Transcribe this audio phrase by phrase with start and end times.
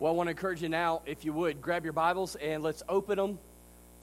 [0.00, 2.82] Well, I want to encourage you now, if you would, grab your Bibles and let's
[2.88, 3.38] open them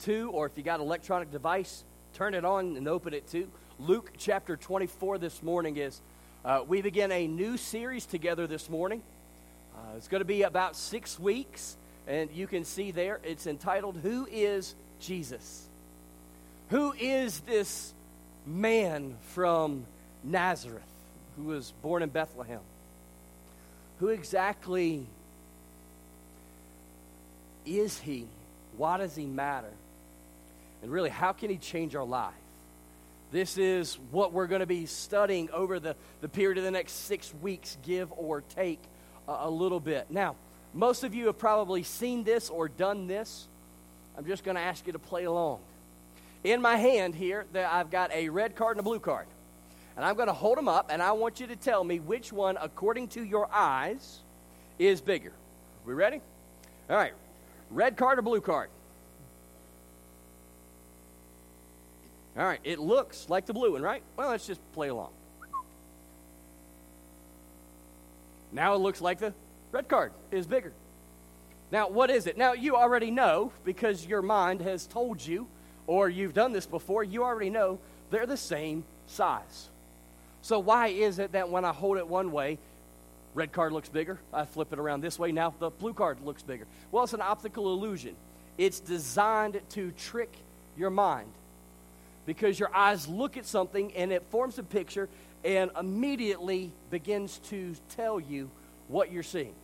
[0.04, 3.50] to, or if you got an electronic device, turn it on and open it to.
[3.78, 6.00] Luke chapter 24 this morning is,
[6.44, 9.02] uh, we begin a new series together this morning.
[9.76, 13.98] Uh, it's going to be about six weeks, and you can see there, it's entitled,
[14.02, 15.66] Who is Jesus?
[16.70, 17.92] Who is this
[18.46, 19.84] man from
[20.24, 20.97] Nazareth
[21.38, 22.60] who was born in Bethlehem?
[24.00, 25.06] Who exactly
[27.64, 28.26] is he?
[28.76, 29.72] Why does he matter?
[30.82, 32.34] And really, how can he change our life?
[33.30, 36.92] This is what we're going to be studying over the, the period of the next
[36.92, 38.80] six weeks, give or take
[39.26, 40.06] a, a little bit.
[40.10, 40.36] Now,
[40.72, 43.46] most of you have probably seen this or done this.
[44.16, 45.60] I'm just going to ask you to play along.
[46.44, 49.26] In my hand here, I've got a red card and a blue card.
[49.98, 52.32] And I'm going to hold them up, and I want you to tell me which
[52.32, 54.20] one, according to your eyes,
[54.78, 55.32] is bigger.
[55.84, 56.20] We ready?
[56.88, 57.14] All right.
[57.68, 58.70] Red card or blue card?
[62.38, 64.00] All right, it looks like the blue one, right?
[64.16, 65.10] Well, let's just play along.
[68.52, 69.34] Now it looks like the
[69.72, 70.72] red card is bigger.
[71.72, 72.38] Now, what is it?
[72.38, 75.48] Now, you already know because your mind has told you,
[75.88, 79.70] or you've done this before, you already know they're the same size.
[80.42, 82.58] So, why is it that when I hold it one way,
[83.34, 84.18] Red card looks bigger.
[84.32, 85.32] I flip it around this way.
[85.32, 86.66] Now the blue card looks bigger.
[86.90, 88.16] Well, it's an optical illusion.
[88.56, 90.32] It's designed to trick
[90.76, 91.30] your mind
[92.26, 95.08] because your eyes look at something and it forms a picture
[95.44, 98.50] and immediately begins to tell you
[98.88, 99.54] what you're seeing.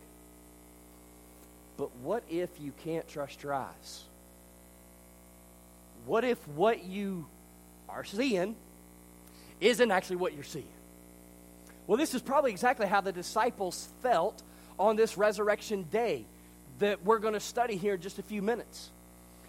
[1.75, 4.03] But what if you can't trust your eyes?
[6.05, 7.25] What if what you
[7.89, 8.55] are seeing
[9.61, 10.67] isn't actually what you're seeing?
[11.87, 14.41] Well, this is probably exactly how the disciples felt
[14.79, 16.25] on this resurrection day
[16.79, 18.89] that we're going to study here in just a few minutes.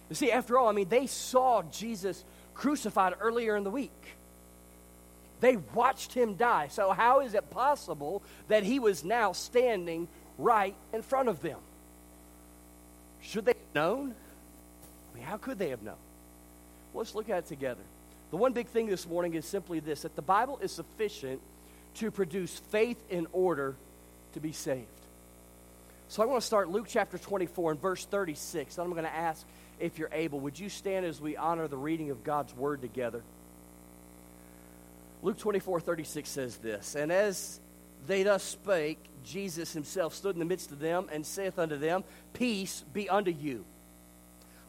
[0.09, 2.23] You see, after all, I mean, they saw Jesus
[2.53, 3.91] crucified earlier in the week.
[5.39, 6.67] They watched him die.
[6.69, 10.07] So, how is it possible that he was now standing
[10.37, 11.59] right in front of them?
[13.21, 14.15] Should they have known?
[15.11, 15.97] I mean, how could they have known?
[16.93, 17.83] Well, let's look at it together.
[18.29, 21.41] The one big thing this morning is simply this that the Bible is sufficient
[21.95, 23.75] to produce faith in order
[24.33, 24.87] to be saved.
[26.09, 28.77] So I want to start Luke chapter 24 and verse 36.
[28.77, 29.45] And I'm going to ask
[29.79, 33.23] if you're able, would you stand as we honor the reading of God's word together?
[35.21, 37.59] Luke 24 36 says this And as
[38.05, 42.03] they thus spake, Jesus himself stood in the midst of them and saith unto them,
[42.33, 43.65] Peace be unto you.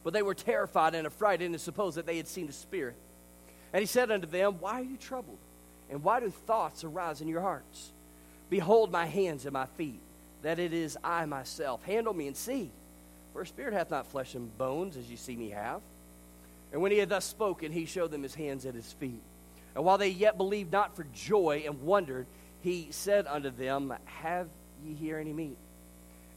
[0.03, 2.95] But they were terrified and affrighted and supposed that they had seen a spirit.
[3.73, 5.37] And he said unto them, Why are you troubled?
[5.89, 7.91] And why do thoughts arise in your hearts?
[8.49, 9.99] Behold my hands and my feet,
[10.41, 11.83] that it is I myself.
[11.83, 12.71] Handle me and see.
[13.33, 15.81] For a spirit hath not flesh and bones, as you see me have.
[16.71, 19.21] And when he had thus spoken, he showed them his hands and his feet.
[19.75, 22.25] And while they yet believed not for joy and wondered,
[22.61, 24.47] he said unto them, Have
[24.85, 25.57] ye here any meat?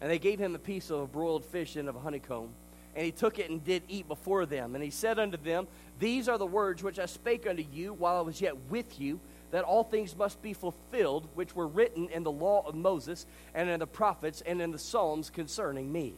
[0.00, 2.49] And they gave him a piece of a broiled fish and of a honeycomb.
[2.94, 4.75] And he took it and did eat before them.
[4.75, 5.66] And he said unto them,
[5.98, 9.20] These are the words which I spake unto you while I was yet with you
[9.50, 13.69] that all things must be fulfilled which were written in the law of Moses and
[13.69, 16.14] in the prophets and in the Psalms concerning me.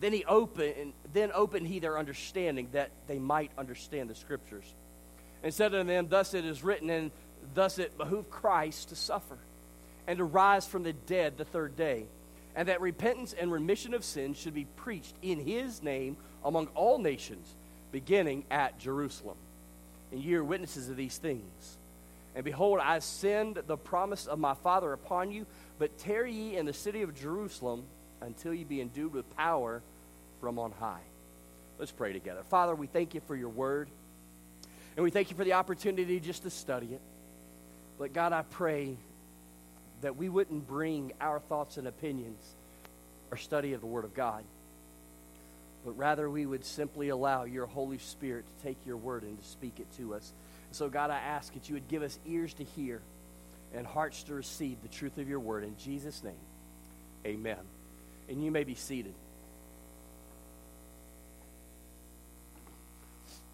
[0.00, 4.74] Then he opened, then opened he their understanding that they might understand the scriptures.
[5.42, 7.10] And said unto them, Thus it is written, and
[7.54, 9.38] thus it behooved Christ to suffer,
[10.06, 12.06] and to rise from the dead the third day,
[12.56, 16.98] and that repentance and remission of sins should be preached in his name among all
[16.98, 17.54] nations,
[17.92, 19.36] beginning at Jerusalem.
[20.12, 21.78] And ye are witnesses of these things.
[22.34, 25.46] And behold, I send the promise of my Father upon you,
[25.78, 27.84] but tarry ye in the city of Jerusalem
[28.20, 29.82] until ye be endued with power
[30.40, 31.02] from on high.
[31.78, 32.42] Let's pray together.
[32.50, 33.88] Father, we thank you for your word,
[34.96, 37.00] and we thank you for the opportunity just to study it.
[37.98, 38.96] But God, I pray
[40.04, 42.54] that we wouldn't bring our thoughts and opinions
[43.30, 44.44] or study of the Word of God,
[45.82, 49.48] but rather we would simply allow your Holy Spirit to take your word and to
[49.48, 50.30] speak it to us.
[50.72, 53.00] So, God, I ask that you would give us ears to hear
[53.74, 55.64] and hearts to receive the truth of your word.
[55.64, 56.34] In Jesus' name,
[57.24, 57.56] amen.
[58.28, 59.14] And you may be seated.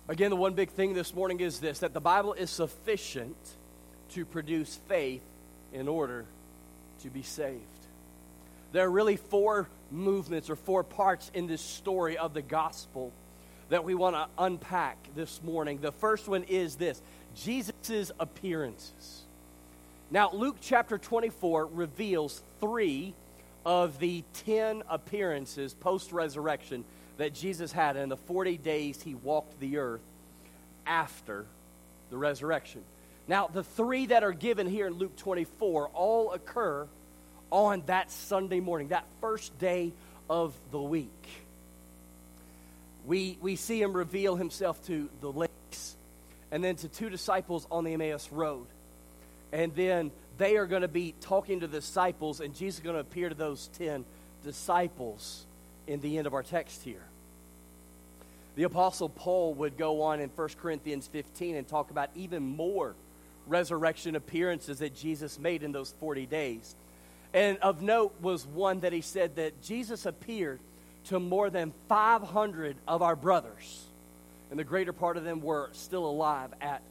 [0.09, 3.37] Again, the one big thing this morning is this that the Bible is sufficient
[4.15, 5.23] to produce faith
[5.73, 6.25] in order
[7.03, 7.61] to be saved.
[8.73, 13.13] There are really four movements or four parts in this story of the gospel
[13.69, 15.81] that we want to unpack this morning.
[15.81, 17.01] The first one is this
[17.35, 19.23] Jesus' appearances.
[20.11, 23.15] Now, Luke chapter 24 reveals three
[23.65, 26.85] of the 10 appearances post resurrection
[27.19, 30.01] that Jesus had in the 40 days he walked the earth
[30.87, 31.47] after
[32.11, 32.83] the resurrection.
[33.31, 36.89] Now, the three that are given here in Luke 24 all occur
[37.53, 39.93] on that Sunday morning, that first day
[40.29, 41.29] of the week.
[43.07, 45.95] We, we see him reveal himself to the lakes
[46.51, 48.67] and then to two disciples on the Emmaus Road.
[49.53, 52.97] And then they are going to be talking to the disciples, and Jesus is going
[52.97, 54.05] to appear to those 10
[54.43, 55.47] disciples
[55.87, 57.05] in the end of our text here.
[58.57, 62.97] The Apostle Paul would go on in 1 Corinthians 15 and talk about even more
[63.47, 66.75] resurrection appearances that Jesus made in those 40 days.
[67.33, 70.59] And of note was one that he said that Jesus appeared
[71.07, 73.85] to more than 500 of our brothers,
[74.51, 76.83] and the greater part of them were still alive at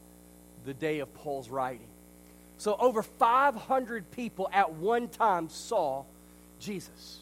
[0.64, 1.86] the day of Paul's writing.
[2.58, 6.04] So, over 500 people at one time saw
[6.58, 7.18] Jesus.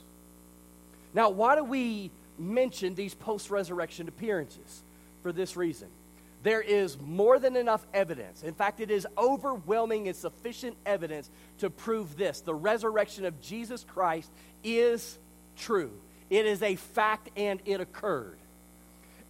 [1.14, 4.82] Now, why do we mention these post resurrection appearances?
[5.22, 5.88] For this reason
[6.42, 8.42] there is more than enough evidence.
[8.42, 12.40] In fact, it is overwhelming and sufficient evidence to prove this.
[12.40, 14.30] The resurrection of Jesus Christ
[14.62, 15.18] is
[15.56, 15.92] true,
[16.30, 18.38] it is a fact and it occurred.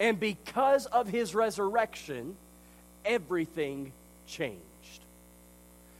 [0.00, 2.36] And because of his resurrection,
[3.04, 3.92] everything
[4.26, 4.60] changed.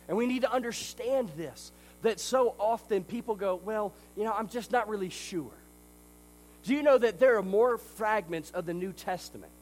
[0.07, 1.73] And we need to understand this
[2.03, 5.51] that so often people go, Well, you know, I'm just not really sure.
[6.65, 9.53] Do you know that there are more fragments of the New Testament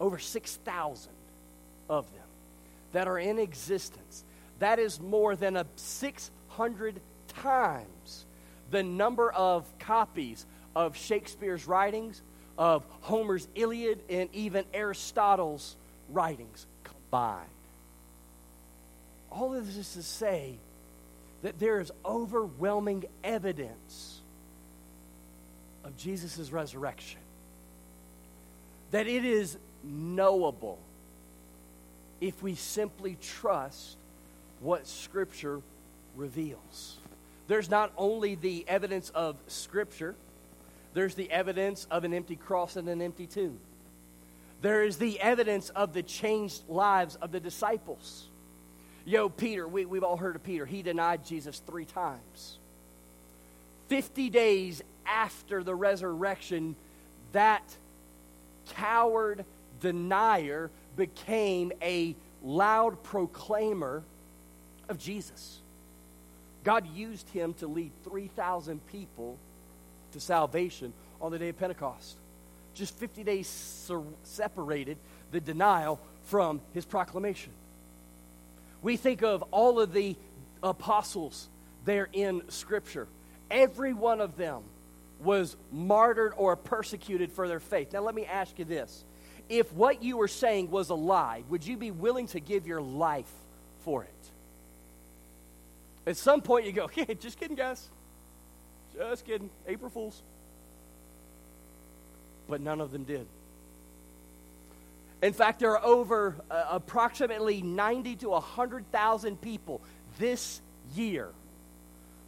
[0.00, 1.12] over 6,000
[1.88, 2.22] of them
[2.92, 4.24] that are in existence.
[4.58, 8.24] That is more than a 600 times
[8.70, 10.44] the number of copies
[10.74, 12.20] of Shakespeare's writings,
[12.58, 15.76] of Homer's Iliad, and even Aristotle's
[16.10, 17.48] writings combined.
[19.30, 20.54] All of this is to say
[21.42, 24.20] that there is overwhelming evidence
[25.84, 27.20] of Jesus' resurrection.
[28.90, 29.56] That it is
[29.86, 30.78] knowable
[32.20, 33.96] if we simply trust
[34.60, 35.60] what Scripture
[36.16, 36.96] reveals.
[37.46, 40.14] There's not only the evidence of Scripture,
[40.94, 43.58] there's the evidence of an empty cross and an empty tomb.
[44.62, 48.28] There is the evidence of the changed lives of the disciples.
[49.04, 50.66] Yo, Peter, we, we've all heard of Peter.
[50.66, 52.58] He denied Jesus three times.
[53.88, 56.74] 50 days after the resurrection,
[57.32, 57.62] that
[58.70, 59.44] coward
[59.86, 64.02] denier became a loud proclaimer
[64.88, 65.60] of Jesus.
[66.64, 69.38] God used him to lead 3,000 people
[70.12, 72.16] to salvation on the day of Pentecost.
[72.74, 73.46] Just 50 days
[74.24, 74.98] separated
[75.30, 77.52] the denial from his proclamation.
[78.82, 80.16] We think of all of the
[80.62, 81.48] apostles
[81.84, 83.06] there in Scripture.
[83.50, 84.62] Every one of them
[85.20, 87.92] was martyred or persecuted for their faith.
[87.92, 89.04] Now, let me ask you this
[89.48, 92.80] if what you were saying was a lie, would you be willing to give your
[92.80, 93.30] life
[93.84, 94.10] for it?
[96.06, 97.88] At some point, you go, hey, just kidding, guys.
[98.96, 99.50] Just kidding.
[99.66, 100.22] April Fools.
[102.48, 103.26] But none of them did.
[105.22, 109.80] In fact, there are over uh, approximately 90 to 100,000 people
[110.18, 110.60] this
[110.94, 111.30] year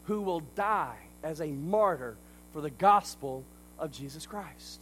[0.06, 2.16] who will die as a martyr
[2.52, 3.44] for the gospel
[3.78, 4.80] of Jesus Christ.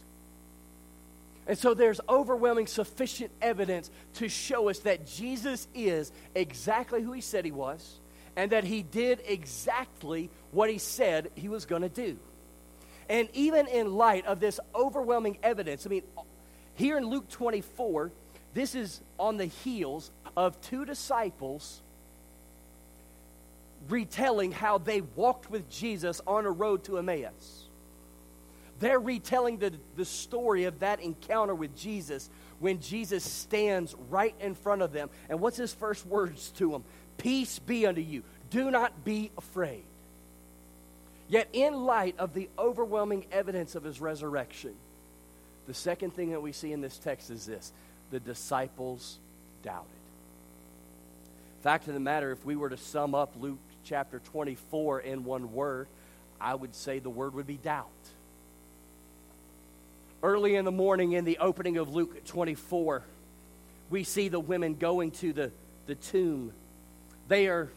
[1.47, 7.21] And so there's overwhelming, sufficient evidence to show us that Jesus is exactly who he
[7.21, 7.99] said he was
[8.35, 12.17] and that he did exactly what he said he was going to do.
[13.09, 16.03] And even in light of this overwhelming evidence, I mean,
[16.75, 18.11] here in Luke 24,
[18.53, 21.81] this is on the heels of two disciples
[23.87, 27.66] retelling how they walked with Jesus on a road to Emmaus.
[28.79, 32.29] They're retelling the, the story of that encounter with Jesus
[32.59, 35.09] when Jesus stands right in front of them.
[35.29, 36.83] And what's his first words to them?
[37.17, 38.23] Peace be unto you.
[38.49, 39.83] Do not be afraid.
[41.27, 44.73] Yet, in light of the overwhelming evidence of his resurrection,
[45.67, 47.73] the second thing that we see in this text is this
[48.11, 49.19] the disciples
[49.63, 49.89] doubted.
[51.61, 55.51] Fact of the matter, if we were to sum up Luke chapter 24 in one
[55.51, 55.87] word,
[56.39, 57.87] I would say the word would be doubt.
[60.23, 63.03] Early in the morning, in the opening of Luke 24,
[63.89, 65.51] we see the women going to the,
[65.85, 66.53] the tomb.
[67.27, 67.69] They are,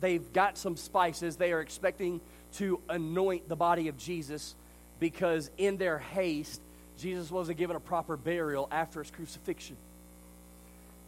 [0.00, 1.36] they've got some spices.
[1.36, 2.20] They are expecting
[2.54, 4.54] to anoint the body of Jesus
[5.00, 6.60] because, in their haste,
[6.98, 9.76] Jesus wasn't given a proper burial after his crucifixion.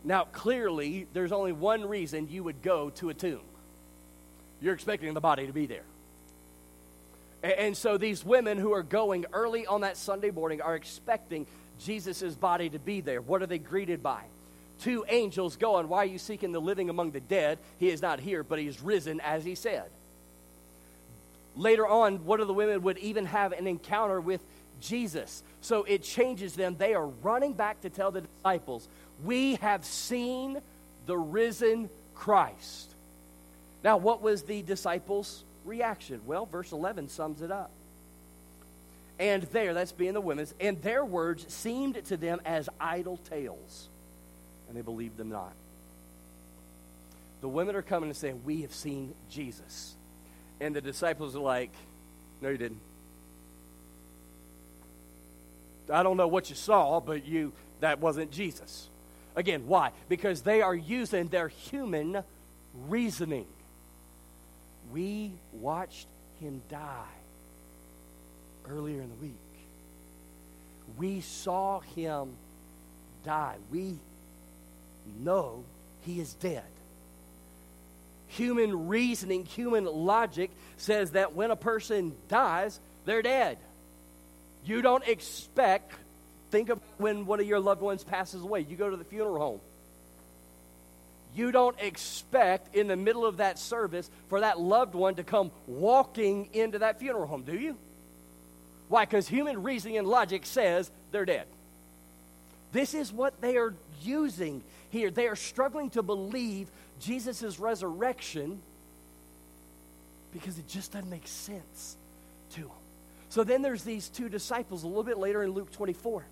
[0.02, 3.40] Now, clearly, there's only one reason you would go to a tomb.
[4.60, 5.84] you're expecting the body to be there.
[7.42, 11.46] And, so these women who are going early on that Sunday morning are expecting
[11.78, 13.22] Jesus' body to be there.
[13.22, 14.24] What are they greeted by?
[14.80, 17.58] Two angels going, Why are you seeking the living among the dead?
[17.78, 19.84] He is not here, but he is risen as he said.
[21.56, 24.42] Later on, one of the women would even have an encounter with
[24.80, 25.42] Jesus.
[25.60, 26.76] So it changes them.
[26.78, 28.88] They are running back to tell the disciples,
[29.24, 30.60] We have seen
[31.06, 32.94] the risen Christ.
[33.82, 36.20] Now, what was the disciples' reaction?
[36.26, 37.70] Well, verse 11 sums it up.
[39.18, 43.88] And there, that's being the women's, and their words seemed to them as idle tales,
[44.66, 45.52] and they believed them not.
[47.42, 49.94] The women are coming and saying, We have seen Jesus.
[50.60, 51.70] And the disciples are like,
[52.40, 52.80] No, you didn't.
[55.92, 58.88] I don't know what you saw, but you that wasn't Jesus.
[59.36, 59.92] Again, why?
[60.08, 62.22] Because they are using their human
[62.88, 63.46] reasoning.
[64.92, 66.06] We watched
[66.40, 67.04] him die
[68.68, 69.34] earlier in the week.
[70.98, 72.30] We saw him
[73.24, 73.56] die.
[73.70, 73.98] We
[75.22, 75.64] know
[76.02, 76.64] he is dead.
[78.28, 83.58] Human reasoning, human logic says that when a person dies, they're dead.
[84.64, 85.92] You don't expect,
[86.50, 88.66] think of when one of your loved ones passes away.
[88.68, 89.60] You go to the funeral home.
[91.34, 95.50] You don't expect in the middle of that service for that loved one to come
[95.66, 97.76] walking into that funeral home, do you?
[98.88, 99.04] Why?
[99.04, 101.46] Because human reasoning and logic says they're dead.
[102.72, 105.10] This is what they are using here.
[105.10, 106.68] They are struggling to believe
[107.00, 108.60] Jesus' resurrection
[110.32, 111.96] because it just doesn't make sense
[112.52, 112.70] to them.
[113.28, 116.24] So then there's these two disciples a little bit later in Luke 24.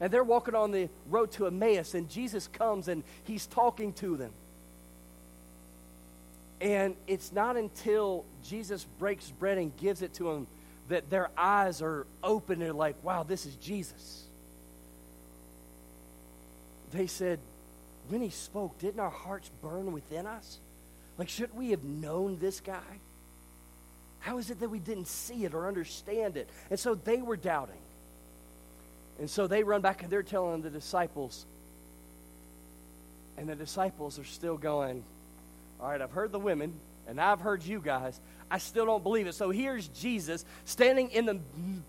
[0.00, 4.16] And they're walking on the road to Emmaus, and Jesus comes and he's talking to
[4.16, 4.32] them.
[6.60, 10.46] And it's not until Jesus breaks bread and gives it to them
[10.88, 14.24] that their eyes are open they're like, wow, this is Jesus.
[16.92, 17.38] They said,
[18.08, 20.58] when he spoke, didn't our hearts burn within us?
[21.16, 22.98] Like, shouldn't we have known this guy?
[24.18, 26.48] How is it that we didn't see it or understand it?
[26.70, 27.80] And so they were doubting.
[29.18, 31.46] And so they run back and they're telling the disciples.
[33.36, 35.04] And the disciples are still going,
[35.80, 36.74] All right, I've heard the women,
[37.08, 38.20] and I've heard you guys.
[38.50, 39.34] I still don't believe it.
[39.34, 41.40] So here's Jesus standing in the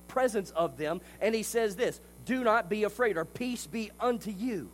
[0.08, 4.32] presence of them, and he says this Do not be afraid, or peace be unto
[4.32, 4.70] you.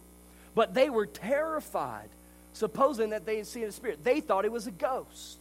[0.53, 2.09] But they were terrified,
[2.53, 4.03] supposing that they had seen a spirit.
[4.03, 5.39] They thought it was a ghost.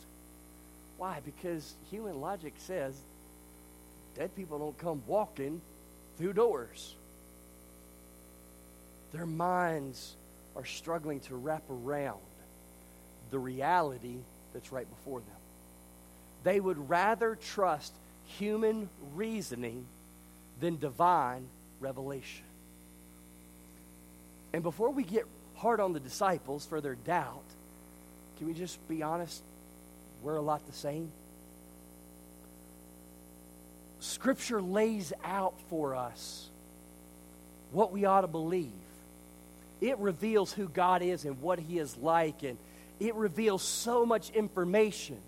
[0.97, 1.21] Why?
[1.25, 2.99] Because human logic says
[4.15, 5.61] dead people don't come walking
[6.17, 6.95] through doors.
[9.13, 10.17] Their minds
[10.55, 12.21] are struggling to wrap around
[13.31, 14.17] the reality
[14.53, 15.29] that's right before them.
[16.45, 17.93] They would rather trust
[18.39, 19.87] human reasoning
[20.61, 21.47] than divine
[21.81, 22.45] revelation.
[24.53, 27.43] And before we get hard on the disciples for their doubt,
[28.39, 29.43] can we just be honest?
[30.23, 31.11] we're a lot the same.
[34.01, 36.49] Scripture lays out for us
[37.71, 38.73] what we ought to believe.
[39.81, 42.59] It reveals who God is and what He is like, and
[43.01, 45.19] it reveals so much information.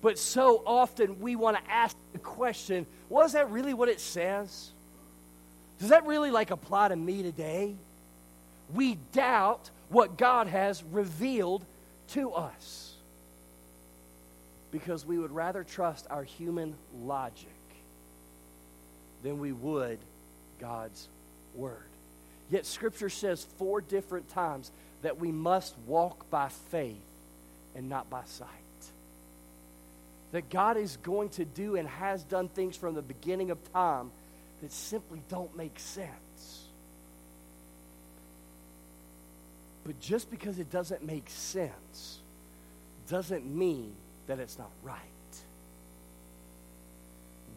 [0.00, 4.70] But so often we want to ask the question was that really what it says?
[5.78, 7.74] Does that really like apply to me today?
[8.74, 11.64] We doubt what God has revealed
[12.08, 12.94] to us
[14.70, 17.48] because we would rather trust our human logic
[19.22, 19.98] than we would
[20.58, 21.08] God's
[21.54, 21.88] Word.
[22.50, 24.70] Yet Scripture says four different times
[25.04, 26.96] that we must walk by faith
[27.76, 28.48] and not by sight.
[30.32, 34.10] That God is going to do and has done things from the beginning of time
[34.62, 36.08] that simply don't make sense.
[39.84, 42.20] But just because it doesn't make sense
[43.06, 43.92] doesn't mean
[44.26, 45.00] that it's not right.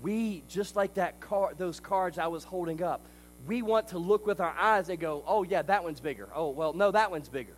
[0.01, 2.99] We, just like that card, those cards I was holding up,
[3.45, 6.27] we want to look with our eyes and go, oh, yeah, that one's bigger.
[6.33, 7.55] Oh, well, no, that one's bigger.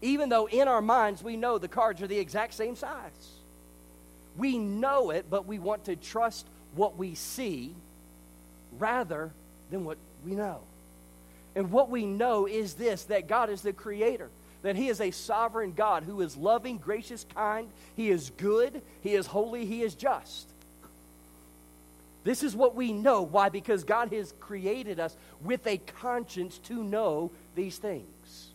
[0.00, 3.32] Even though in our minds we know the cards are the exact same size.
[4.36, 7.74] We know it, but we want to trust what we see
[8.78, 9.32] rather
[9.70, 10.60] than what we know.
[11.56, 14.30] And what we know is this that God is the creator
[14.62, 17.68] that He is a sovereign God who is loving, gracious, kind.
[17.96, 18.82] He is good.
[19.00, 19.66] He is holy.
[19.66, 20.48] He is just.
[22.24, 23.22] This is what we know.
[23.22, 23.48] Why?
[23.48, 28.48] Because God has created us with a conscience to know these things.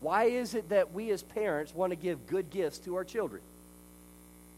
[0.00, 3.42] Why is it that we as parents want to give good gifts to our children?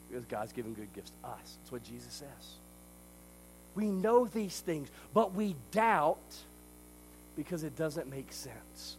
[0.09, 1.57] Because God's given good gifts to us.
[1.61, 2.55] That's what Jesus says.
[3.75, 6.19] We know these things, but we doubt
[7.37, 8.97] because it doesn't make sense.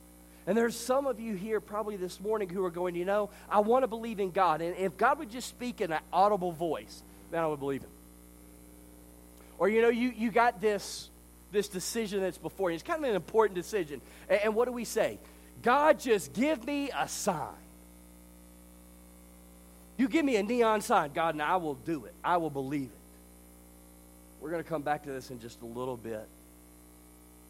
[0.47, 3.59] And there's some of you here probably this morning who are going, you know, I
[3.59, 4.61] want to believe in God.
[4.61, 7.91] And if God would just speak in an audible voice, then I would believe him.
[9.61, 11.11] Or, you know, you, you got this,
[11.51, 12.73] this decision that's before you.
[12.73, 14.01] It's kind of an important decision.
[14.27, 15.19] And, and what do we say?
[15.61, 17.53] God, just give me a sign.
[19.97, 22.13] You give me a neon sign, God, and I will do it.
[22.23, 24.41] I will believe it.
[24.41, 26.27] We're going to come back to this in just a little bit.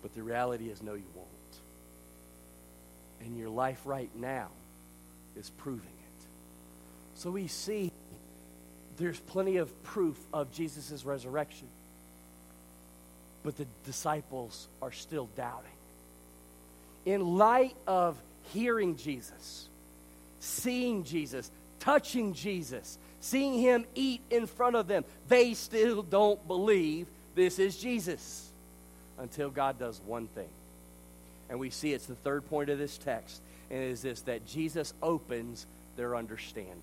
[0.01, 1.29] But the reality is, no, you won't.
[3.21, 4.49] And your life right now
[5.37, 6.25] is proving it.
[7.13, 7.89] So we see
[8.97, 11.69] there's plenty of proof of Jesus' resurrection.
[13.43, 15.71] But the disciples are still doubting.
[17.05, 18.21] In light of
[18.53, 19.67] hearing Jesus,
[20.39, 27.07] seeing Jesus, touching Jesus, seeing him eat in front of them, they still don't believe
[27.35, 28.49] this is Jesus
[29.17, 30.49] until God does one thing.
[31.49, 34.45] And we see it's the third point of this text, and it is this that
[34.45, 35.65] Jesus opens
[35.97, 36.77] their understanding.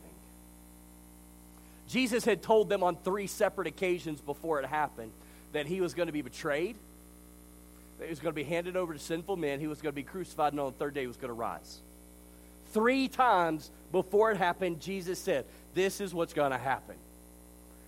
[1.88, 5.10] Jesus had told them on three separate occasions before it happened
[5.52, 6.76] that he was going to be betrayed,
[7.98, 9.96] that he was going to be handed over to sinful men, he was going to
[9.96, 11.80] be crucified, and on the third day he was going to rise.
[12.72, 16.96] Three times before it happened, Jesus said, This is what's going to happen.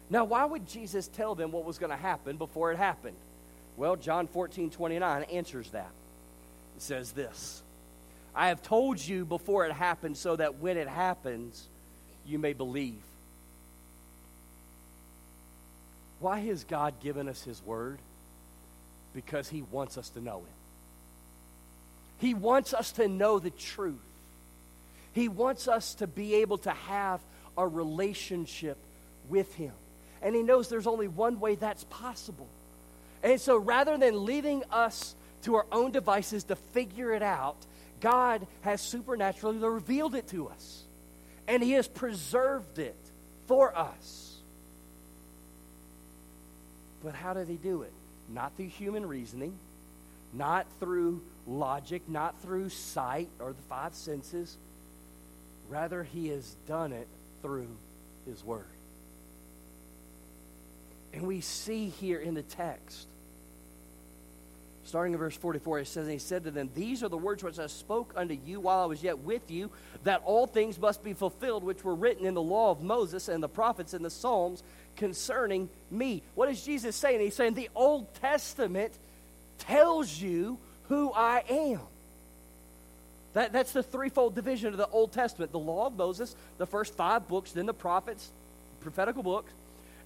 [0.08, 3.16] Now, why would Jesus tell them what was going to happen before it happened?
[3.76, 5.90] Well, John 14, 29 answers that.
[6.76, 7.62] It says this
[8.34, 11.68] I have told you before it happened so that when it happens,
[12.26, 13.00] you may believe.
[16.20, 17.98] Why has God given us His Word?
[19.14, 22.24] Because He wants us to know it.
[22.24, 23.96] He wants us to know the truth.
[25.12, 27.20] He wants us to be able to have
[27.56, 28.76] a relationship
[29.28, 29.72] with Him.
[30.22, 32.46] And He knows there's only one way that's possible.
[33.22, 37.56] And so rather than leaving us to our own devices to figure it out,
[38.00, 40.84] God has supernaturally revealed it to us.
[41.48, 42.96] And He has preserved it
[43.46, 44.29] for us.
[47.02, 47.92] But how did He do it?
[48.28, 49.58] Not through human reasoning,
[50.32, 54.56] not through logic, not through sight or the five senses.
[55.68, 57.08] Rather, He has done it
[57.42, 57.68] through
[58.26, 58.64] His Word.
[61.12, 63.08] And we see here in the text
[64.90, 67.42] starting in verse 44, it says, And he said to them, These are the words
[67.44, 69.70] which I spoke unto you while I was yet with you,
[70.02, 73.42] that all things must be fulfilled which were written in the law of Moses and
[73.42, 74.62] the prophets and the Psalms
[74.96, 76.22] concerning me.
[76.34, 77.20] What is Jesus saying?
[77.20, 78.92] He's saying the Old Testament
[79.58, 81.80] tells you who I am.
[83.34, 86.96] That, that's the threefold division of the Old Testament the law of Moses, the first
[86.96, 88.28] five books, then the prophets,
[88.80, 89.52] prophetical books,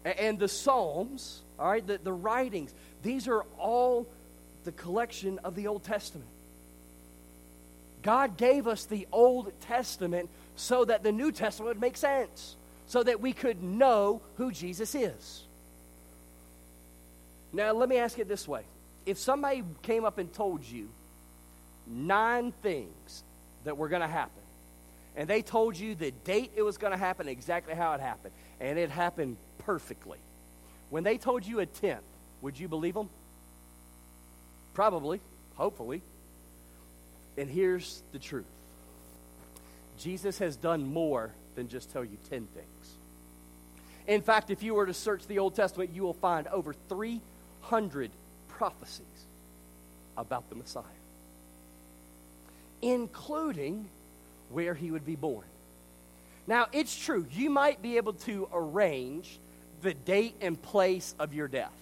[0.05, 2.75] and the Psalms, all right, the, the writings.
[3.03, 4.07] These are all
[4.65, 6.29] the collection of the Old Testament.
[8.03, 13.03] God gave us the Old Testament so that the New Testament would make sense, so
[13.03, 15.45] that we could know who Jesus is.
[17.53, 18.63] Now, let me ask it this way
[19.07, 20.89] if somebody came up and told you
[21.87, 23.23] nine things
[23.65, 24.43] that were going to happen,
[25.17, 28.35] and they told you the date it was going to happen, exactly how it happened,
[28.61, 30.19] and it happened perfectly,
[30.91, 32.03] when they told you a tenth,
[32.43, 33.09] would you believe them?
[34.75, 35.21] Probably,
[35.55, 36.03] hopefully.
[37.39, 38.45] And here's the truth
[39.99, 42.95] Jesus has done more than just tell you 10 things.
[44.07, 48.11] In fact, if you were to search the Old Testament, you will find over 300
[48.49, 49.07] prophecies
[50.17, 50.83] about the Messiah,
[52.83, 53.89] including
[54.51, 55.45] where he would be born.
[56.47, 59.39] Now, it's true, you might be able to arrange
[59.81, 61.73] the date and place of your death.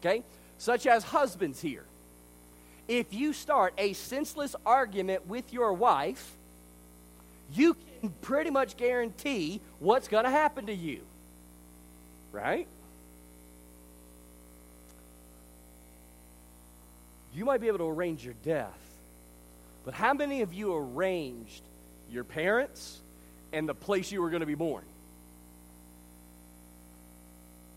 [0.00, 0.22] Okay?
[0.60, 1.86] Such as husbands here.
[2.86, 6.36] If you start a senseless argument with your wife,
[7.54, 11.00] you can pretty much guarantee what's going to happen to you.
[12.30, 12.66] Right?
[17.34, 18.78] You might be able to arrange your death,
[19.86, 21.62] but how many of you arranged
[22.10, 23.00] your parents
[23.50, 24.84] and the place you were going to be born?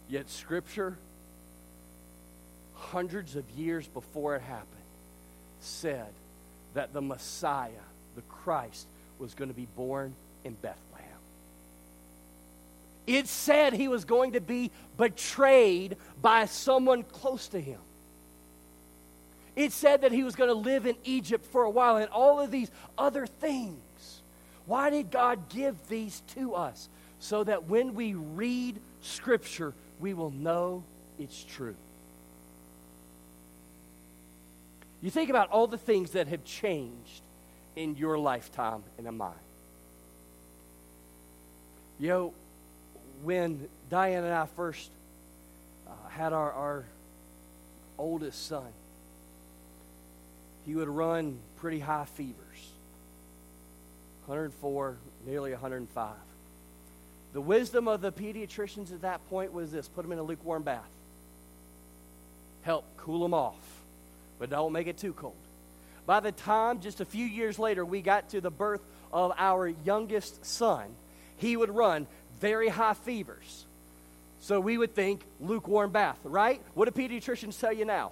[0.10, 0.98] Yet, Scripture
[2.94, 4.68] hundreds of years before it happened,
[5.60, 6.08] said
[6.74, 7.72] that the Messiah,
[8.16, 8.88] the Christ,
[9.20, 10.14] was going to be born
[10.46, 11.08] in Bethlehem.
[13.06, 17.80] It said he was going to be betrayed by someone close to him.
[19.56, 22.40] It said that he was going to live in Egypt for a while and all
[22.40, 24.22] of these other things.
[24.66, 26.88] Why did God give these to us?
[27.24, 30.84] so that when we read Scripture, we will know
[31.18, 31.76] it's true.
[35.04, 37.22] You think about all the things that have changed
[37.76, 39.34] in your lifetime and in mine.
[42.00, 42.34] You know,
[43.22, 44.90] when Diane and I first
[45.86, 46.86] uh, had our, our
[47.98, 48.68] oldest son,
[50.66, 52.38] he would run pretty high fevers
[54.28, 54.96] 104,
[55.28, 56.14] nearly 105.
[57.34, 60.64] The wisdom of the pediatricians at that point was this put him in a lukewarm
[60.64, 60.88] bath,
[62.62, 63.83] help cool him off,
[64.40, 65.36] but don't make it too cold.
[66.06, 69.68] By the time, just a few years later, we got to the birth of our
[69.68, 70.88] youngest son,
[71.38, 72.08] he would run
[72.40, 73.66] very high fevers.
[74.40, 76.62] So we would think lukewarm bath, right?
[76.74, 78.12] What do pediatricians tell you now?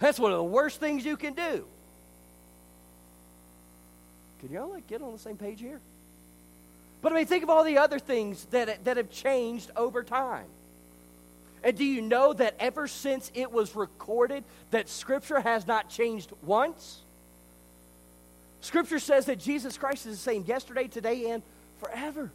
[0.00, 1.66] That's one of the worst things you can do.
[4.40, 5.80] Can y'all like get on the same page here?
[7.02, 10.46] But I mean, think of all the other things that, that have changed over time.
[11.62, 16.32] And do you know that ever since it was recorded, that Scripture has not changed
[16.42, 17.00] once?
[18.62, 21.42] Scripture says that Jesus Christ is the same yesterday, today, and
[21.78, 22.30] forever.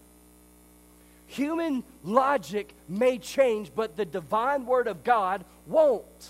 [1.27, 6.29] Human logic may change, but the divine Word of God won't.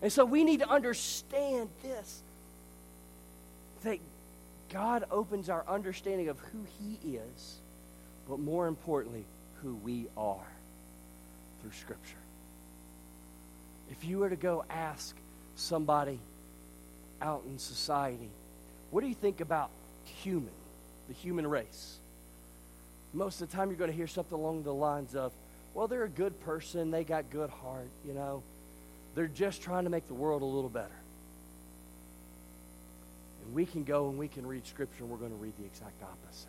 [0.00, 2.22] And so we need to understand this
[3.82, 3.98] that
[4.70, 7.58] God opens our understanding of who He is,
[8.28, 9.24] but more importantly,
[9.62, 10.55] who we are
[11.66, 12.16] through Scripture.
[13.90, 15.16] If you were to go ask
[15.56, 16.20] somebody
[17.20, 18.30] out in society,
[18.90, 19.70] what do you think about
[20.04, 20.50] human,
[21.08, 21.98] the human race?
[23.12, 25.32] Most of the time, you're going to hear something along the lines of,
[25.74, 28.42] well, they're a good person, they got good heart, you know.
[29.14, 30.90] They're just trying to make the world a little better.
[33.44, 35.64] And we can go and we can read Scripture, and we're going to read the
[35.64, 36.48] exact opposite.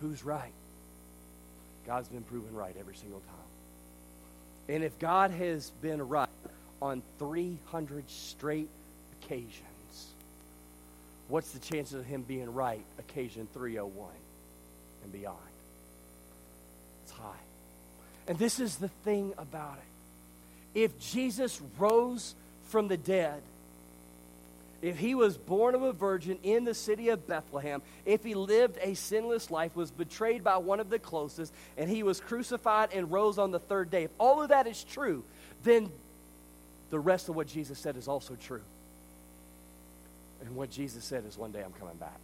[0.00, 0.52] Who's right?
[1.88, 4.74] God's been proven right every single time.
[4.74, 6.28] And if God has been right
[6.82, 8.68] on 300 straight
[9.22, 10.12] occasions,
[11.28, 14.10] what's the chances of him being right occasion 301
[15.02, 15.38] and beyond?
[17.04, 17.32] It's high.
[18.28, 20.80] And this is the thing about it.
[20.82, 23.40] If Jesus rose from the dead,
[24.80, 28.78] if he was born of a virgin in the city of Bethlehem, if he lived
[28.80, 33.10] a sinless life, was betrayed by one of the closest, and he was crucified and
[33.10, 35.24] rose on the third day, if all of that is true,
[35.64, 35.90] then
[36.90, 38.62] the rest of what Jesus said is also true.
[40.42, 42.20] And what Jesus said is, one day I'm coming back.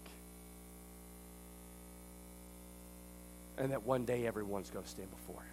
[3.59, 5.51] And that one day everyone's going to stand before him.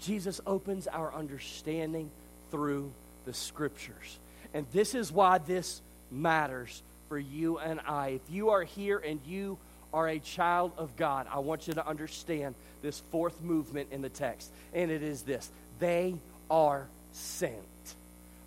[0.00, 2.10] Jesus opens our understanding
[2.50, 2.92] through
[3.24, 4.18] the scriptures.
[4.56, 8.08] And this is why this matters for you and I.
[8.08, 9.58] If you are here and you
[9.92, 14.08] are a child of God, I want you to understand this fourth movement in the
[14.08, 14.50] text.
[14.72, 16.14] And it is this they
[16.50, 17.52] are sent.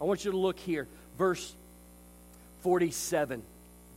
[0.02, 1.54] I want you to look here, verse
[2.62, 3.43] 47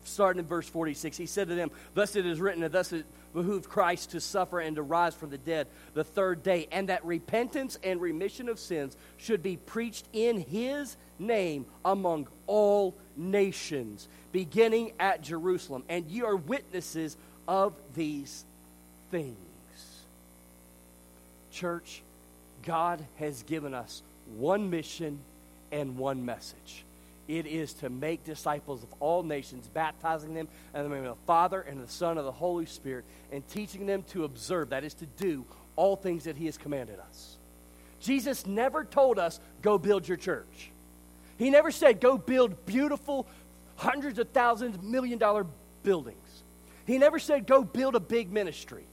[0.04, 3.04] starting in verse 46, he said to them, Thus it is written, and thus it
[3.32, 7.04] behooved Christ to suffer and to rise from the dead the third day, and that
[7.04, 14.92] repentance and remission of sins should be preached in his name among all nations, beginning
[14.98, 15.84] at Jerusalem.
[15.88, 18.44] And ye are witnesses of these
[19.10, 19.36] things.
[21.50, 22.02] Church,
[22.62, 24.02] God has given us
[24.36, 25.18] one mission
[25.70, 26.84] and one message.
[27.28, 31.26] It is to make disciples of all nations, baptizing them in the name of the
[31.26, 34.94] Father and the Son and the Holy Spirit, and teaching them to observe, that is
[34.94, 35.44] to do,
[35.76, 37.36] all things that He has commanded us.
[38.00, 40.71] Jesus never told us, go build your church.
[41.42, 43.26] He never said, go build beautiful,
[43.74, 45.44] hundreds of thousands, million dollar
[45.82, 46.44] buildings.
[46.86, 48.84] He never said, go build a big ministry.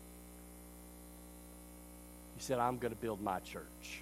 [2.36, 4.02] He said, I'm going to build my church.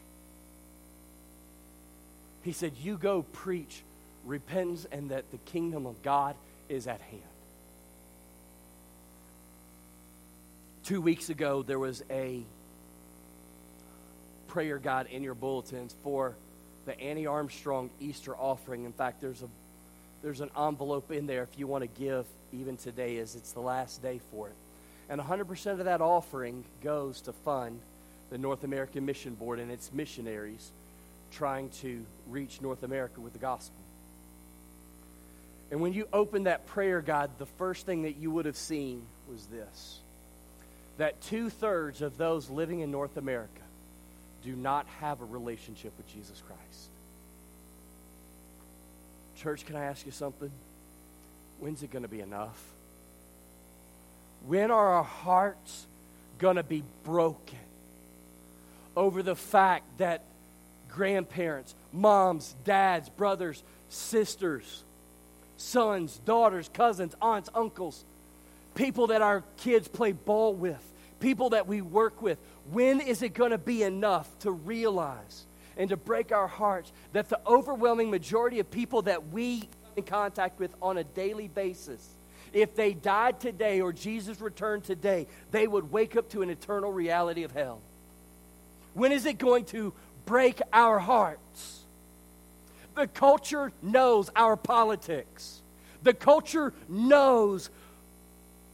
[2.43, 3.83] He said, You go preach
[4.23, 6.33] repentance and that the kingdom of God
[6.69, 7.21] is at hand.
[10.85, 12.43] Two weeks ago, there was a
[14.47, 16.37] prayer guide in your bulletins for
[16.87, 18.85] the Annie Armstrong Easter offering.
[18.85, 19.47] In fact, there's a
[20.23, 23.59] there's an envelope in there if you want to give even today as it's the
[23.59, 24.55] last day for it.
[25.09, 27.79] And 100% of that offering goes to fund
[28.31, 30.71] the North American Mission Board and its missionaries
[31.31, 33.79] trying to reach North America with the gospel.
[35.69, 39.03] And when you open that prayer guide, the first thing that you would have seen
[39.29, 39.99] was this
[40.97, 43.61] that two thirds of those living in North America
[44.47, 46.89] do not have a relationship with Jesus Christ.
[49.35, 50.49] Church, can I ask you something?
[51.59, 52.63] When's it going to be enough?
[54.47, 55.85] When are our hearts
[56.39, 57.59] going to be broken
[58.95, 60.23] over the fact that
[60.87, 64.85] grandparents, moms, dads, brothers, sisters,
[65.57, 68.05] sons, daughters, cousins, aunts, uncles,
[68.75, 70.81] people that our kids play ball with,
[71.19, 72.37] people that we work with,
[72.71, 75.45] when is it going to be enough to realize
[75.77, 80.03] and to break our hearts that the overwhelming majority of people that we come in
[80.03, 82.07] contact with on a daily basis,
[82.53, 86.91] if they died today or Jesus returned today, they would wake up to an eternal
[86.91, 87.81] reality of hell?
[88.93, 89.93] When is it going to
[90.25, 91.81] break our hearts?
[92.95, 95.61] The culture knows our politics.
[96.03, 97.69] The culture knows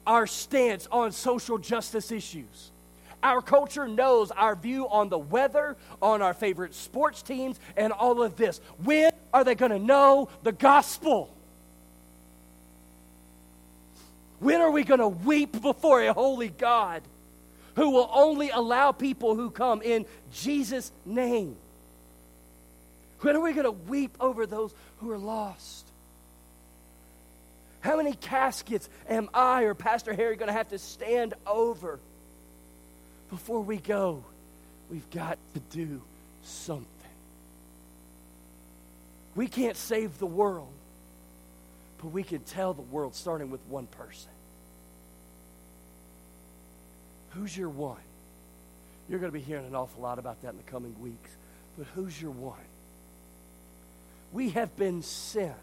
[0.06, 2.72] our stance on social justice issues.
[3.24, 8.22] Our culture knows our view on the weather, on our favorite sports teams, and all
[8.22, 8.60] of this.
[8.84, 11.34] When are they going to know the gospel?
[14.40, 17.02] When are we going to weep before a holy God
[17.76, 21.56] who will only allow people who come in Jesus' name?
[23.22, 25.88] When are we going to weep over those who are lost?
[27.80, 32.00] How many caskets am I or Pastor Harry going to have to stand over?
[33.34, 34.24] Before we go,
[34.92, 36.00] we've got to do
[36.44, 36.86] something.
[39.34, 40.72] We can't save the world,
[41.98, 44.30] but we can tell the world starting with one person.
[47.32, 47.98] Who's your one?
[49.10, 51.32] You're going to be hearing an awful lot about that in the coming weeks.
[51.76, 52.60] But who's your one?
[54.32, 55.56] We have been sent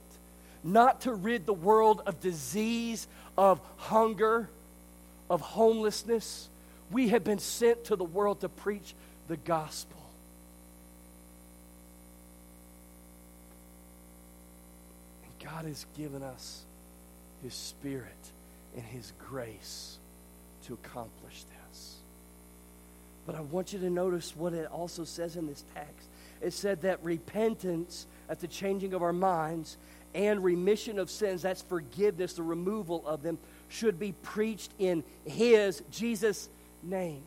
[0.65, 3.07] not to rid the world of disease,
[3.39, 4.51] of hunger,
[5.31, 6.50] of homelessness,
[6.91, 8.95] we have been sent to the world to preach
[9.29, 9.97] the gospel.
[15.23, 16.65] And God has given us
[17.43, 18.33] His Spirit
[18.75, 19.99] and His grace
[20.67, 21.97] to accomplish this.
[23.27, 26.09] But I want you to notice what it also says in this text.
[26.41, 29.77] It said that repentance at the changing of our minds
[30.15, 35.83] and remission of sins, that's forgiveness, the removal of them, should be preached in His,
[35.93, 36.49] Jesus'
[36.83, 37.23] name.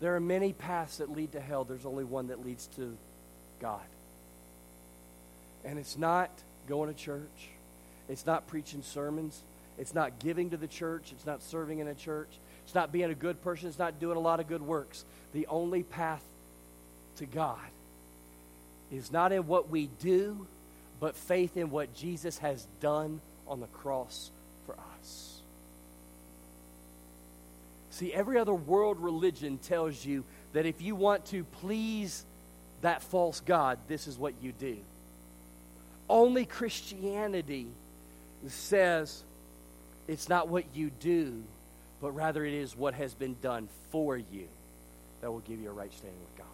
[0.00, 1.64] There are many paths that lead to hell.
[1.64, 2.96] There's only one that leads to
[3.60, 3.80] God.
[5.64, 6.30] And it's not
[6.66, 7.48] going to church.
[8.08, 9.40] It's not preaching sermons.
[9.78, 11.12] It's not giving to the church.
[11.12, 12.28] It's not serving in a church.
[12.64, 13.68] It's not being a good person.
[13.68, 15.04] It's not doing a lot of good works.
[15.32, 16.22] The only path
[17.16, 17.58] to God
[18.90, 20.46] is not in what we do,
[21.00, 24.30] but faith in what Jesus has done on the cross
[24.66, 25.40] for us.
[27.92, 30.24] See, every other world religion tells you
[30.54, 32.24] that if you want to please
[32.80, 34.78] that false God, this is what you do.
[36.08, 37.66] Only Christianity
[38.48, 39.22] says
[40.08, 41.42] it's not what you do,
[42.00, 44.48] but rather it is what has been done for you
[45.20, 46.46] that will give you a right standing with God.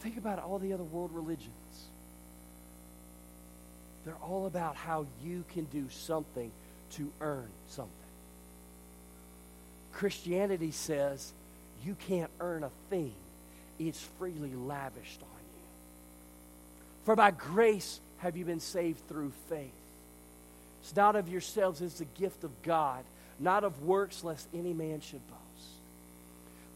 [0.00, 1.50] Think about all the other world religions.
[4.06, 6.50] They're all about how you can do something
[6.92, 7.92] to earn something.
[9.92, 11.32] Christianity says
[11.84, 13.14] you can't earn a thing,
[13.78, 15.62] it's freely lavished on you.
[17.04, 19.70] For by grace have you been saved through faith.
[20.82, 23.04] It's not of yourselves, it's the gift of God,
[23.38, 25.42] not of works, lest any man should boast.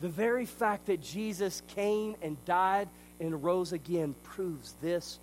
[0.00, 5.18] The very fact that Jesus came and died and rose again proves this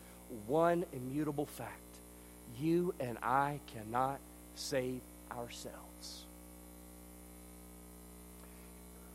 [0.48, 1.80] one immutable fact.
[2.60, 4.20] You and I cannot
[4.56, 6.24] save ourselves.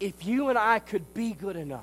[0.01, 1.83] If you and I could be good enough,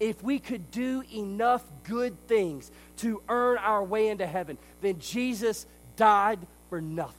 [0.00, 5.66] if we could do enough good things to earn our way into heaven, then Jesus
[5.96, 6.38] died
[6.70, 7.14] for nothing.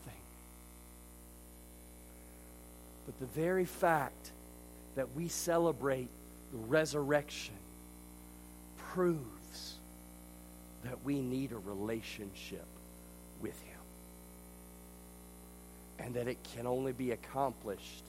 [3.06, 4.32] But the very fact
[4.96, 6.10] that we celebrate
[6.52, 7.56] the resurrection
[8.78, 9.76] proves
[10.84, 12.66] that we need a relationship
[13.42, 13.69] with Him
[16.00, 18.04] and that it can only be accomplished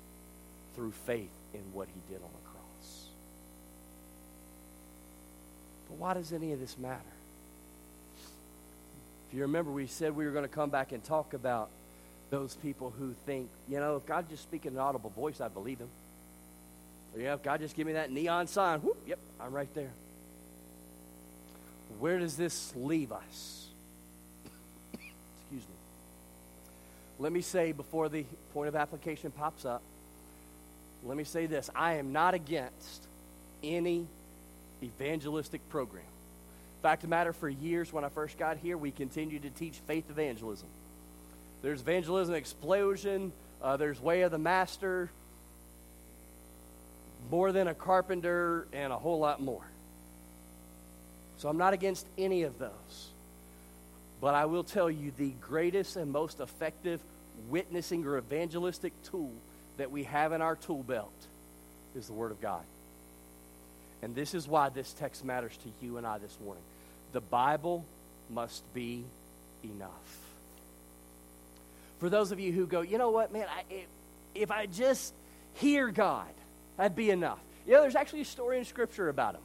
[0.75, 3.07] through faith in what he did on the cross.
[5.89, 7.01] But why does any of this matter?
[9.29, 11.69] If you remember, we said we were going to come back and talk about
[12.31, 15.55] those people who think, you know, if God just speak in an audible voice, I'd
[15.55, 15.89] believe him.
[17.15, 19.91] Or, yeah, if God just give me that neon sign, whoop, yep, I'm right there.
[21.99, 23.70] Where does this leave us?
[27.21, 29.83] Let me say before the point of application pops up,
[31.05, 33.07] let me say this I am not against
[33.63, 34.07] any
[34.83, 36.03] evangelistic program.
[36.83, 39.75] Fact of the matter, for years when I first got here, we continued to teach
[39.87, 40.69] faith evangelism.
[41.61, 43.33] There's evangelism explosion.
[43.63, 45.11] Uh, there's way of the master.
[47.31, 49.65] More than a carpenter and a whole lot more.
[51.37, 53.10] So I'm not against any of those.
[54.21, 57.01] But I will tell you the greatest and most effective
[57.49, 59.33] witnessing or evangelistic tool
[59.79, 61.13] that we have in our tool belt
[61.97, 62.63] is the Word of God.
[64.03, 66.63] And this is why this text matters to you and I this morning.
[67.13, 67.85] The Bible
[68.29, 69.05] must be
[69.65, 70.19] enough.
[71.99, 73.87] For those of you who go, you know what, man, I, if,
[74.35, 75.13] if I just
[75.55, 76.29] hear God,
[76.77, 77.39] that'd be enough.
[77.67, 79.43] You know, there's actually a story in Scripture about him.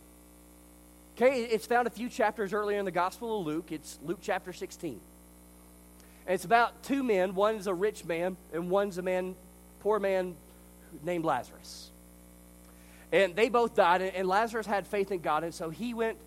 [1.17, 3.71] Okay, it's found a few chapters earlier in the Gospel of Luke.
[3.71, 4.99] It's Luke chapter 16.
[6.27, 7.35] And it's about two men.
[7.35, 9.35] One's a rich man, and one's a man,
[9.79, 10.35] poor man
[11.05, 11.89] named Lazarus.
[13.13, 16.17] And they both died, and Lazarus had faith in God, and so he went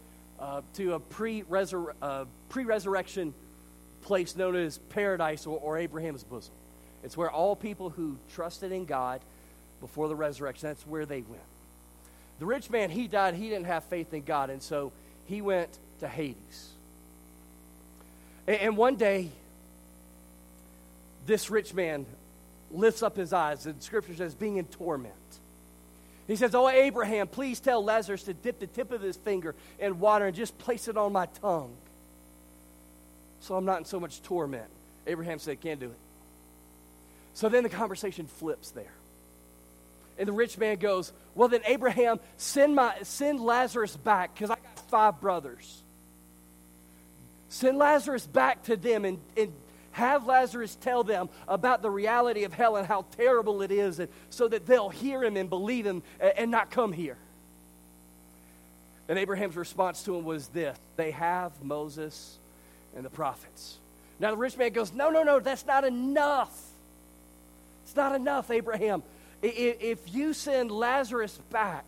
[0.40, 2.24] uh, to a pre uh,
[2.55, 3.35] resurrection
[4.01, 6.55] place known as paradise or, or Abraham's bosom.
[7.05, 9.20] It's where all people who trusted in God
[9.83, 11.42] before the resurrection, that's where they went.
[12.38, 14.92] The rich man, he died, he didn't have faith in God, and so
[15.27, 16.70] he went to Hades.
[18.46, 19.31] And, one day,
[21.27, 22.07] this rich man
[22.70, 25.14] lifts up his eyes, and scripture says, being in torment.
[26.27, 29.98] He says, Oh, Abraham, please tell Lazarus to dip the tip of his finger in
[29.98, 31.74] water and just place it on my tongue
[33.40, 34.68] so I'm not in so much torment.
[35.07, 35.98] Abraham said, Can't do it.
[37.35, 38.92] So then the conversation flips there.
[40.18, 44.57] And the rich man goes, Well, then, Abraham, send, my, send Lazarus back because I
[44.57, 45.83] got five brothers.
[47.48, 49.52] Send Lazarus back to them and, and
[49.92, 54.09] have Lazarus tell them about the reality of hell and how terrible it is, and
[54.31, 57.16] so that they'll hear him and believe him and, and not come here.
[59.09, 62.38] And Abraham's response to him was this They have Moses
[62.94, 63.78] and the prophets.
[64.20, 66.54] Now the rich man goes, No, no, no, that's not enough.
[67.85, 69.02] It's not enough, Abraham.
[69.40, 71.85] If you send Lazarus back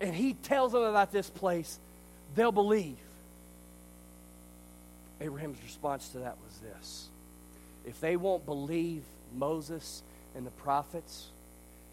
[0.00, 1.78] and he tells them about this place,
[2.34, 2.96] they'll believe.
[5.20, 7.08] Abraham's response to that was this
[7.86, 9.02] If they won't believe
[9.34, 10.02] Moses
[10.34, 11.28] and the prophets,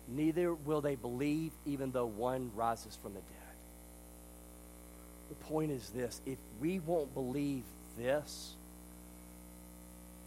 [0.08, 3.28] neither will they believe even though one rises from the dead.
[5.30, 7.64] The point is this if we won't believe
[7.98, 8.54] this,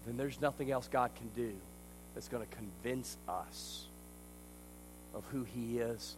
[0.07, 1.53] then there's nothing else God can do
[2.15, 3.86] that's going to convince us
[5.17, 6.15] of who He is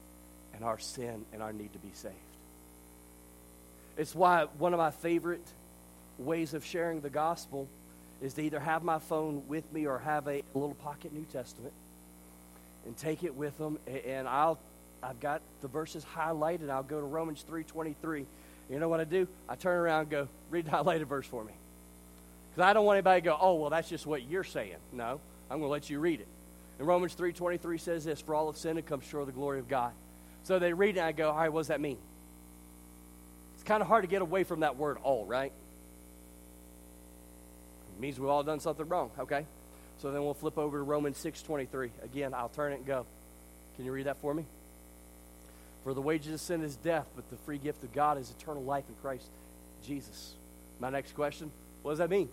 [0.54, 2.14] and our sin and our need to be saved.
[3.96, 5.46] It's why one of my favorite
[6.18, 7.68] ways of sharing the gospel
[8.20, 11.72] is to either have my phone with me or have a, little pocket New Testament
[12.84, 13.78] and take it with them.
[14.06, 14.58] And I'll,
[15.02, 16.70] I've got the verses highlighted.
[16.70, 18.24] I'll go to Romans 3.23.
[18.70, 19.28] You know what I do?
[19.48, 21.52] I turn around and go, read the highlighted verse for me.
[22.50, 24.76] Because I don't want anybody to go, oh, well, that's just what you're saying.
[24.92, 26.28] No, I'm going to let you read it.
[26.78, 29.58] And Romans 3.23 says this, For all have sinned and come short of the glory
[29.58, 29.92] of God.
[30.44, 31.98] So they read it and I go, all right, what does that mean?
[33.54, 35.52] It's kind of hard to get away from that word all, right?
[37.96, 39.44] It means we've all done something wrong, okay?
[40.00, 41.90] So then we'll flip over to Romans 6.23.
[42.04, 43.04] Again, I'll turn it and go.
[43.76, 44.46] Can you read that for me?
[45.84, 48.62] For the wages of sin is death, but the free gift of God is eternal
[48.62, 49.26] life in Christ
[49.84, 50.34] Jesus.
[50.80, 51.50] My next question,
[51.82, 52.28] what does that mean?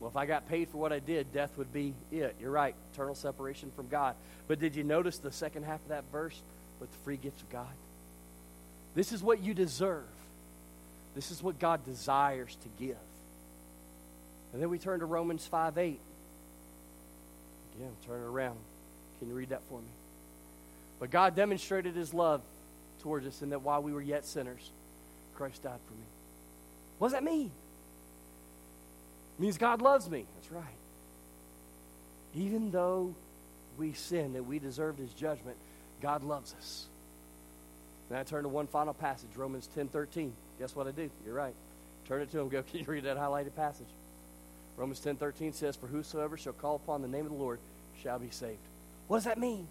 [0.00, 2.36] Well, if I got paid for what I did, death would be it.
[2.40, 4.14] You're right, eternal separation from God.
[4.46, 6.40] But did you notice the second half of that verse?
[6.78, 7.72] With the free gifts of God.
[8.94, 10.04] This is what you deserve.
[11.14, 12.96] This is what God desires to give.
[14.52, 15.98] And then we turn to Romans 5 8.
[17.76, 18.56] Again, turn it around.
[19.18, 19.88] Can you read that for me?
[21.00, 22.42] But God demonstrated his love
[23.00, 24.70] towards us in that while we were yet sinners,
[25.34, 26.04] Christ died for me.
[26.98, 27.50] What does that mean?
[29.38, 30.24] Means God loves me.
[30.36, 30.64] That's right.
[32.34, 33.14] Even though
[33.78, 35.56] we sin, that we deserved his judgment,
[36.00, 36.86] God loves us.
[38.08, 40.32] Then I turn to one final passage, Romans 10 13.
[40.58, 41.10] Guess what I do?
[41.24, 41.54] You're right.
[42.06, 42.48] Turn it to him.
[42.48, 43.88] Go, can you read that highlighted passage?
[44.76, 47.58] Romans 10 13 says, For whosoever shall call upon the name of the Lord
[48.02, 48.58] shall be saved.
[49.08, 49.66] What does that mean?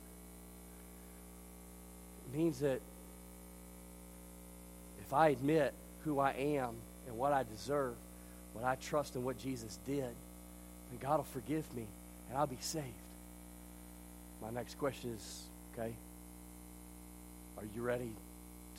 [2.27, 2.81] It means that
[5.01, 6.75] if I admit who I am
[7.07, 7.93] and what I deserve,
[8.55, 10.03] when I trust in what Jesus did,
[10.89, 11.85] then God will forgive me
[12.29, 12.85] and I'll be saved.
[14.41, 15.43] My next question is
[15.73, 15.93] okay,
[17.57, 18.11] are you ready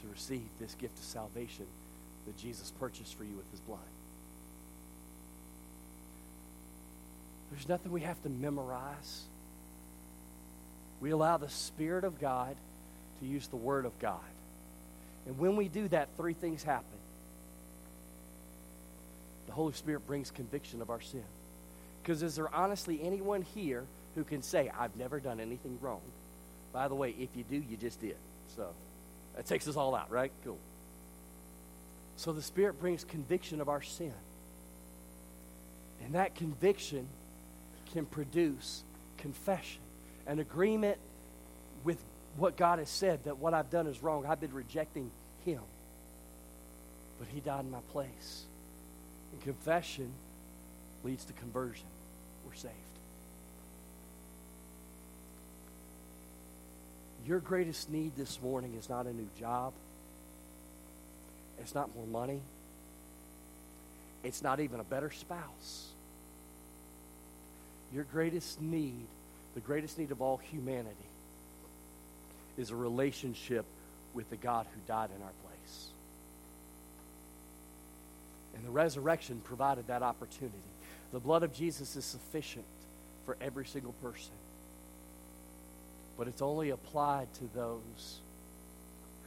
[0.01, 1.67] to receive this gift of salvation
[2.27, 3.79] that Jesus purchased for you with his blood?
[7.51, 9.23] There's nothing we have to memorize.
[11.01, 12.57] We allow the Spirit of God
[13.21, 14.21] to use the Word of God.
[15.27, 16.99] And when we do that, three things happen.
[19.47, 21.25] The Holy Spirit brings conviction of our sin.
[22.03, 23.85] Because is there honestly anyone here
[24.15, 26.01] who can say, I've never done anything wrong?
[26.73, 28.17] By the way, if you do, you just did.
[28.55, 28.69] So
[29.35, 30.31] that takes us all out, right?
[30.45, 30.59] Cool.
[32.17, 34.13] So the Spirit brings conviction of our sin.
[36.05, 37.07] And that conviction
[37.93, 38.85] can produce
[39.19, 39.81] confession,
[40.27, 40.99] an agreement
[41.85, 41.99] with
[42.37, 44.27] what God has said that what I've done is wrong.
[44.27, 45.11] I've been rejecting
[45.45, 45.61] Him.
[47.19, 48.45] But He died in my place.
[49.37, 50.11] And confession
[51.05, 51.87] leads to conversion.
[52.47, 52.73] We're saved.
[57.27, 59.75] Your greatest need this morning is not a new job.
[61.59, 62.41] It's not more money.
[64.25, 65.89] It's not even a better spouse.
[67.93, 69.07] Your greatest need,
[69.55, 70.95] the greatest need of all humanity,
[72.57, 73.67] is a relationship
[74.15, 75.89] with the God who died in our place.
[78.57, 80.57] And the resurrection provided that opportunity.
[81.13, 82.65] The blood of Jesus is sufficient
[83.25, 84.33] for every single person.
[86.17, 88.21] But it's only applied to those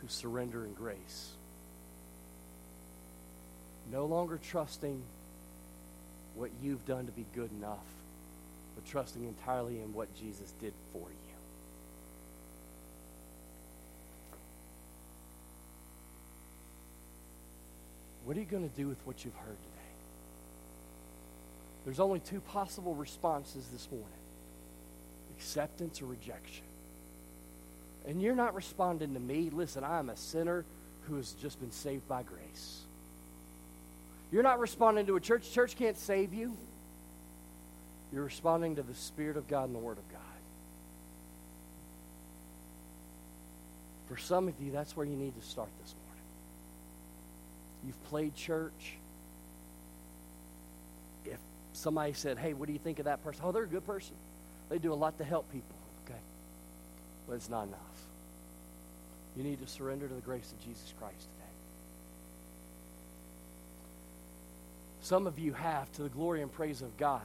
[0.02, 1.30] who surrender in grace.
[3.92, 5.02] No longer trusting
[6.36, 7.86] what you've done to be good enough,
[8.76, 11.29] but trusting entirely in what Jesus did for you.
[18.30, 19.90] What are you going to do with what you've heard today?
[21.84, 24.08] There's only two possible responses this morning
[25.36, 26.66] acceptance or rejection.
[28.08, 29.50] And you're not responding to me.
[29.52, 30.64] Listen, I am a sinner
[31.08, 32.82] who has just been saved by grace.
[34.32, 35.52] You're not responding to a church.
[35.52, 36.56] Church can't save you.
[38.14, 40.22] You're responding to the Spirit of God and the Word of God.
[44.08, 45.99] For some of you, that's where you need to start this morning.
[47.86, 48.98] You've played church.
[51.26, 51.40] If
[51.74, 53.42] somebody said, hey, what do you think of that person?
[53.46, 54.16] Oh, they're a good person.
[54.70, 55.76] They do a lot to help people.
[56.06, 56.20] Okay.
[57.28, 57.80] But it's not enough.
[59.36, 61.50] You need to surrender to the grace of Jesus Christ today.
[65.02, 67.22] Some of you have to the glory and praise of God.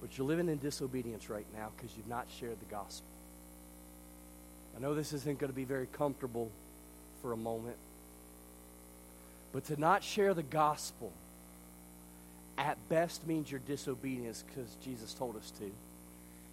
[0.00, 3.06] But you're living in disobedience right now because you've not shared the gospel.
[4.76, 6.50] I know this isn't going to be very comfortable
[7.22, 7.76] for a moment.
[9.52, 11.12] But to not share the gospel
[12.56, 15.70] at best means you're disobedience because Jesus told us to.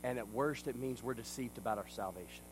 [0.04, 2.44] And at worst, it means we're deceived about our salvation.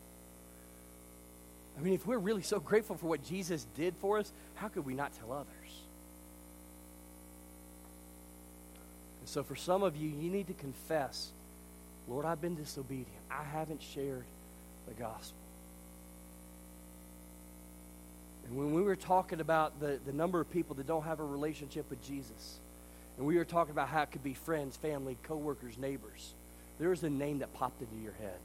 [1.78, 4.86] I mean, if we're really so grateful for what Jesus did for us, how could
[4.86, 5.46] we not tell others?
[9.20, 11.32] And so, for some of you, you need to confess
[12.08, 13.08] Lord, I've been disobedient.
[13.30, 14.24] I haven't shared
[14.86, 15.36] the gospel.
[18.46, 21.24] And when we were talking about the, the number of people that don't have a
[21.24, 22.60] relationship with Jesus,
[23.16, 26.34] and we were talking about how it could be friends, family, coworkers, neighbors,
[26.78, 28.38] there was a name that popped into your head.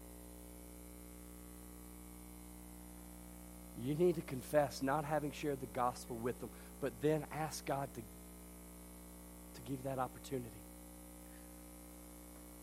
[3.83, 6.49] You need to confess not having shared the gospel with them,
[6.81, 10.47] but then ask God to, to give that opportunity.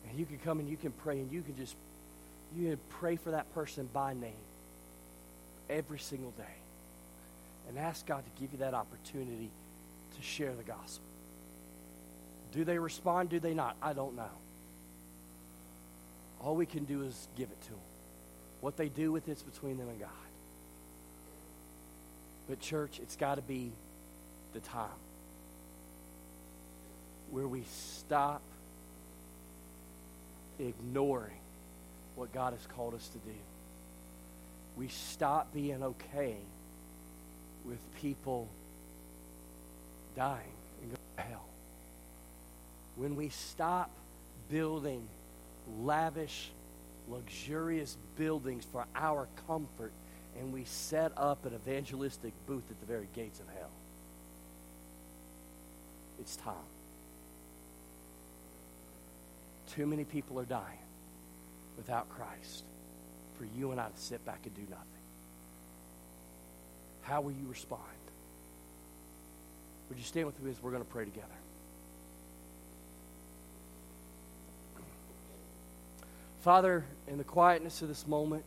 [0.08, 1.76] And you can come and you can pray and you can just
[2.56, 4.32] you can pray for that person by name
[5.68, 6.44] every single day
[7.68, 9.50] and ask God to give you that opportunity
[10.16, 11.04] to share the gospel.
[12.52, 13.28] Do they respond?
[13.28, 13.76] Do they not?
[13.82, 14.30] I don't know.
[16.42, 17.78] All we can do is give it to them.
[18.60, 20.08] What they do with it's between them and God.
[22.48, 23.70] But, church, it's got to be
[24.54, 24.88] the time
[27.30, 28.40] where we stop
[30.58, 31.36] ignoring
[32.16, 33.36] what God has called us to do.
[34.76, 36.36] We stop being okay
[37.68, 38.48] with people
[40.16, 40.40] dying
[40.82, 41.44] and going to hell.
[42.96, 43.90] When we stop
[44.50, 45.06] building
[45.82, 46.50] lavish,
[47.08, 49.92] luxurious buildings for our comfort
[50.38, 53.70] and we set up an evangelistic booth at the very gates of hell.
[56.20, 56.54] It's time.
[59.74, 60.78] Too many people are dying
[61.76, 62.64] without Christ
[63.36, 64.97] for you and I to sit back and do nothing.
[67.08, 67.82] How will you respond?
[69.88, 71.26] Would you stand with me as we're going to pray together?
[76.42, 78.44] Father, in the quietness of this moment,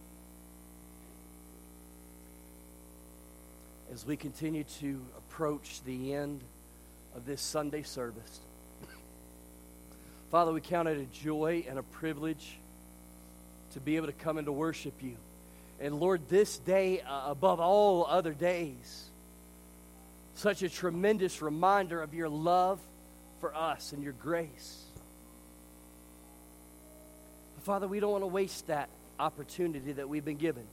[3.92, 6.42] as we continue to approach the end
[7.16, 8.40] of this Sunday service.
[10.30, 12.58] Father, we count it a joy and a privilege
[13.74, 15.18] to be able to come and to worship you.
[15.82, 19.10] And Lord, this day, uh, above all other days,
[20.36, 22.80] such a tremendous reminder of your love
[23.40, 24.86] for us and your grace.
[27.64, 30.66] Father, we don't want to waste that opportunity that we've been given.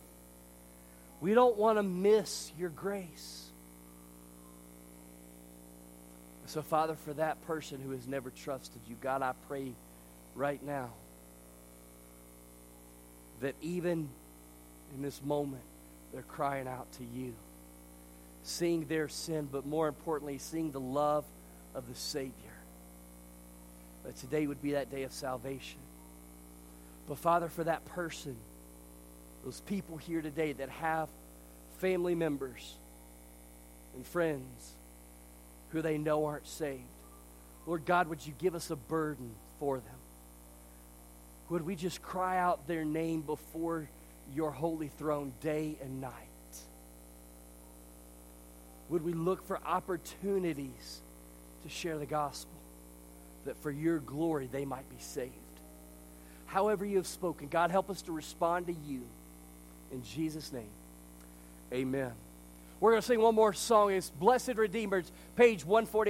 [1.20, 3.46] We don't want to miss your grace.
[6.46, 9.72] So, Father, for that person who has never trusted you, God, I pray
[10.34, 10.90] right now
[13.40, 14.09] that even
[14.95, 15.62] in this moment,
[16.12, 17.34] they're crying out to you,
[18.43, 21.24] seeing their sin, but more importantly, seeing the love
[21.74, 22.32] of the Savior.
[24.05, 25.78] That today would be that day of salvation.
[27.09, 28.36] But, Father, for that person,
[29.45, 31.09] those people here today that have
[31.78, 32.74] family members
[33.95, 34.72] and friends
[35.70, 36.82] who they know aren't saved.
[37.66, 39.30] Lord God, would you give us a burden
[39.61, 39.95] for them?
[41.51, 43.89] Would we just cry out their name before
[44.35, 46.12] your holy throne day and night?
[48.89, 51.01] Would we look for opportunities
[51.62, 52.55] to share the gospel
[53.45, 55.33] that for your glory they might be saved?
[56.47, 59.03] However, you have spoken, God, help us to respond to you.
[59.93, 60.70] In Jesus' name,
[61.72, 62.12] amen.
[62.81, 63.93] We're going to sing one more song.
[63.93, 66.07] It's Blessed Redeemers, page 140.